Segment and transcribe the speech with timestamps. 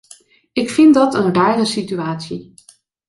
[0.51, 2.53] Ik vind dat een rare situatie.